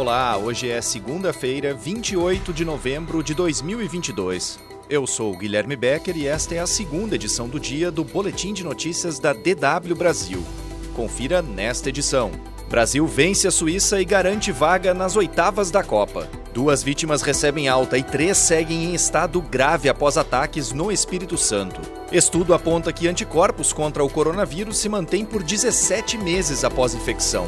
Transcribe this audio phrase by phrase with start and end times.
[0.00, 4.58] Olá, hoje é segunda-feira, 28 de novembro de 2022.
[4.88, 8.64] Eu sou Guilherme Becker e esta é a segunda edição do dia do Boletim de
[8.64, 10.42] Notícias da DW Brasil.
[10.94, 12.30] Confira nesta edição.
[12.70, 16.26] Brasil vence a Suíça e garante vaga nas oitavas da Copa.
[16.54, 21.82] Duas vítimas recebem alta e três seguem em estado grave após ataques no Espírito Santo.
[22.10, 27.46] Estudo aponta que anticorpos contra o coronavírus se mantêm por 17 meses após infecção.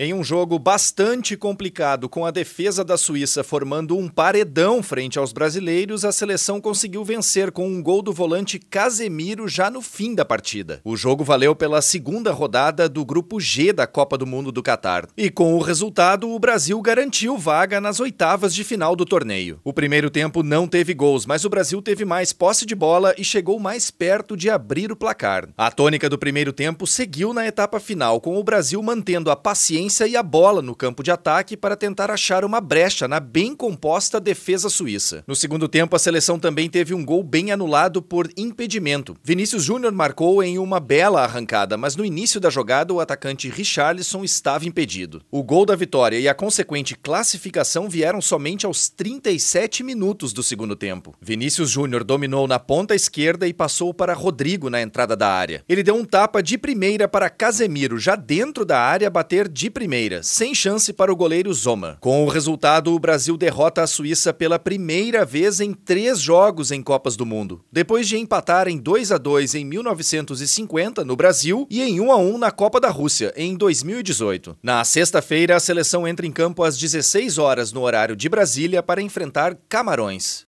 [0.00, 5.32] Em um jogo bastante complicado, com a defesa da Suíça formando um paredão frente aos
[5.32, 10.24] brasileiros, a seleção conseguiu vencer com um gol do volante Casemiro já no fim da
[10.24, 10.80] partida.
[10.84, 15.08] O jogo valeu pela segunda rodada do Grupo G da Copa do Mundo do Catar.
[15.16, 19.58] E com o resultado, o Brasil garantiu vaga nas oitavas de final do torneio.
[19.64, 23.24] O primeiro tempo não teve gols, mas o Brasil teve mais posse de bola e
[23.24, 25.48] chegou mais perto de abrir o placar.
[25.58, 29.87] A tônica do primeiro tempo seguiu na etapa final, com o Brasil mantendo a paciência
[29.88, 34.20] e a bola no campo de ataque para tentar achar uma brecha na bem composta
[34.20, 35.24] defesa suíça.
[35.26, 39.16] No segundo tempo, a seleção também teve um gol bem anulado por impedimento.
[39.22, 44.22] Vinícius Júnior marcou em uma bela arrancada, mas no início da jogada o atacante Richarlison
[44.24, 45.22] estava impedido.
[45.30, 50.76] O gol da vitória e a consequente classificação vieram somente aos 37 minutos do segundo
[50.76, 51.14] tempo.
[51.20, 55.62] Vinícius Júnior dominou na ponta esquerda e passou para Rodrigo na entrada da área.
[55.68, 60.24] Ele deu um tapa de primeira para Casemiro, já dentro da área, bater de primeira,
[60.24, 61.98] sem chance para o goleiro Zoma.
[62.00, 66.82] Com o resultado, o Brasil derrota a Suíça pela primeira vez em três jogos em
[66.82, 71.80] Copas do Mundo, depois de empatar em 2 a 2 em 1950 no Brasil e
[71.80, 74.58] em 1 a 1 na Copa da Rússia em 2018.
[74.60, 79.00] Na sexta-feira, a seleção entra em campo às 16 horas no horário de Brasília para
[79.00, 80.47] enfrentar Camarões.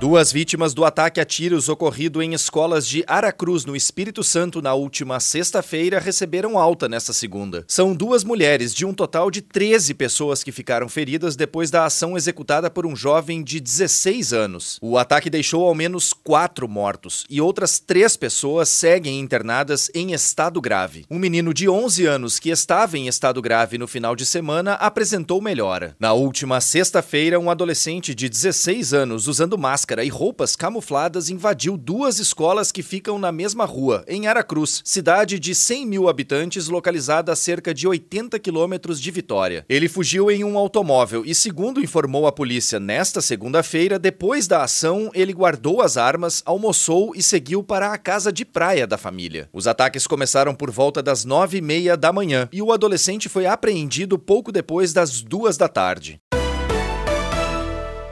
[0.00, 4.72] Duas vítimas do ataque a tiros ocorrido em escolas de Aracruz, no Espírito Santo, na
[4.72, 7.64] última sexta-feira, receberam alta nesta segunda.
[7.66, 12.16] São duas mulheres, de um total de 13 pessoas que ficaram feridas depois da ação
[12.16, 14.78] executada por um jovem de 16 anos.
[14.80, 20.60] O ataque deixou ao menos quatro mortos e outras três pessoas seguem internadas em estado
[20.60, 21.06] grave.
[21.10, 25.42] Um menino de 11 anos que estava em estado grave no final de semana apresentou
[25.42, 25.96] melhora.
[25.98, 31.74] Na última sexta-feira, um adolescente de 16 anos, usando máscara, máscara e roupas camufladas invadiu
[31.74, 37.32] duas escolas que ficam na mesma rua, em Aracruz, cidade de 100 mil habitantes localizada
[37.32, 39.64] a cerca de 80 quilômetros de Vitória.
[39.66, 45.10] Ele fugiu em um automóvel e, segundo informou a polícia nesta segunda-feira, depois da ação,
[45.14, 49.48] ele guardou as armas, almoçou e seguiu para a casa de praia da família.
[49.54, 53.46] Os ataques começaram por volta das nove e meia da manhã e o adolescente foi
[53.46, 56.20] apreendido pouco depois das duas da tarde.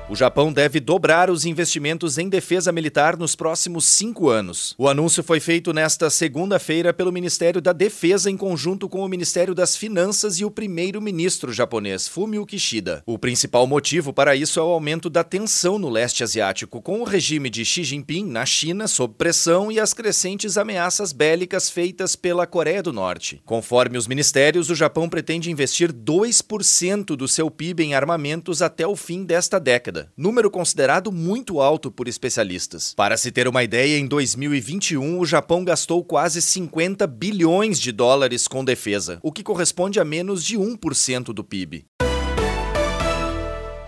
[0.08, 4.72] O Japão deve dobrar os investimentos em defesa militar nos próximos cinco anos.
[4.78, 9.52] O anúncio foi feito nesta segunda-feira pelo Ministério da Defesa em conjunto com o Ministério
[9.52, 13.02] das Finanças e o primeiro-ministro japonês, Fumio Kishida.
[13.04, 17.04] O principal motivo para isso é o aumento da tensão no leste asiático, com o
[17.04, 22.46] regime de Xi Jinping na China sob pressão e as crescentes ameaças bélicas feitas pela
[22.46, 23.42] Coreia do Norte.
[23.44, 28.94] Conforme os ministérios, o Japão pretende investir 2% do seu PIB em armamentos até o
[28.94, 32.94] fim desta década número considerado muito alto por especialistas.
[32.94, 38.46] Para se ter uma ideia, em 2021 o Japão gastou quase 50 bilhões de dólares
[38.48, 41.86] com defesa, o que corresponde a menos de 1% do PIB.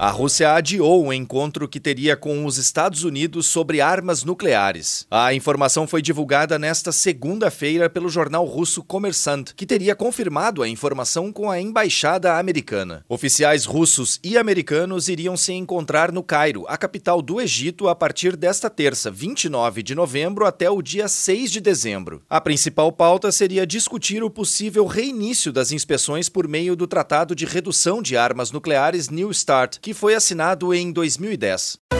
[0.00, 5.04] A Rússia adiou o encontro que teria com os Estados Unidos sobre armas nucleares.
[5.10, 11.32] A informação foi divulgada nesta segunda-feira pelo jornal russo Kommersant, que teria confirmado a informação
[11.32, 13.04] com a embaixada americana.
[13.08, 18.36] Oficiais russos e americanos iriam se encontrar no Cairo, a capital do Egito, a partir
[18.36, 22.22] desta terça, 29 de novembro, até o dia 6 de dezembro.
[22.30, 27.44] A principal pauta seria discutir o possível reinício das inspeções por meio do Tratado de
[27.44, 31.97] Redução de Armas Nucleares New START, que foi assinado em 2010.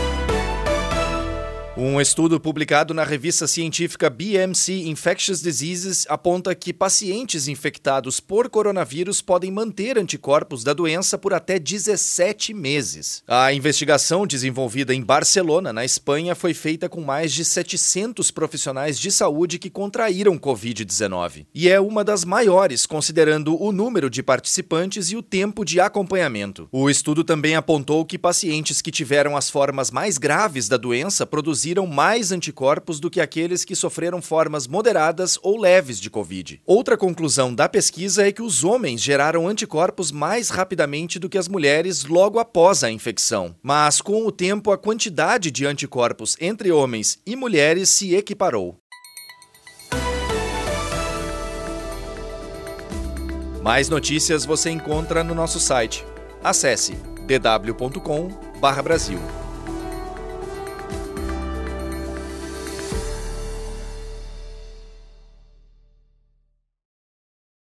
[1.80, 9.22] Um estudo publicado na revista científica BMC Infectious Diseases aponta que pacientes infectados por coronavírus
[9.22, 13.22] podem manter anticorpos da doença por até 17 meses.
[13.28, 19.12] A investigação desenvolvida em Barcelona, na Espanha, foi feita com mais de 700 profissionais de
[19.12, 25.16] saúde que contraíram Covid-19 e é uma das maiores, considerando o número de participantes e
[25.16, 26.68] o tempo de acompanhamento.
[26.72, 31.67] O estudo também apontou que pacientes que tiveram as formas mais graves da doença produziram
[31.68, 36.62] produziram mais anticorpos do que aqueles que sofreram formas moderadas ou leves de Covid.
[36.64, 41.48] Outra conclusão da pesquisa é que os homens geraram anticorpos mais rapidamente do que as
[41.48, 43.54] mulheres logo após a infecção.
[43.62, 48.78] Mas, com o tempo, a quantidade de anticorpos entre homens e mulheres se equiparou.
[53.62, 56.04] Mais notícias você encontra no nosso site.
[56.42, 59.47] Acesse dw.com/brasil.